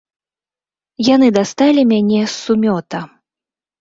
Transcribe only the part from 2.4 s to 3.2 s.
сумёта.